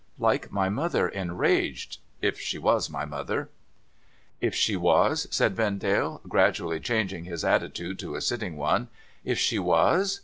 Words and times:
Like 0.17 0.51
my 0.51 0.67
mother 0.67 1.07
enraged— 1.07 1.99
if 2.23 2.39
she 2.39 2.57
was 2.57 2.89
my 2.89 3.05
mother.'' 3.05 3.49
If 4.41 4.55
she 4.55 4.75
was?' 4.75 5.27
said 5.29 5.55
Vendale, 5.55 6.21
gradually 6.27 6.79
changing 6.79 7.25
his 7.25 7.43
attitude 7.45 7.99
to 7.99 8.15
a 8.15 8.21
sitting 8.21 8.57
one.' 8.57 8.87
If 9.31 9.37
she 9.37 9.59
was 9.59 10.19